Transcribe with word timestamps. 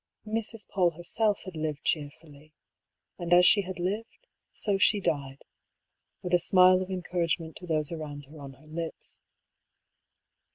Mrs. 0.25 0.67
PauU 0.67 0.97
herself 0.97 1.43
had 1.43 1.55
lived 1.55 1.83
cheerfully; 1.83 2.53
and 3.19 3.31
as 3.31 3.45
she 3.45 3.61
had 3.61 3.77
lived, 3.77 4.25
so 4.51 4.79
she 4.79 4.99
died— 4.99 5.43
^with 6.23 6.33
a 6.33 6.39
smile 6.39 6.81
of 6.81 6.89
encourage 6.89 7.37
ment 7.37 7.55
to 7.57 7.67
those 7.67 7.91
around 7.91 8.25
her 8.25 8.39
on 8.39 8.53
her 8.53 8.65
lips. 8.65 9.19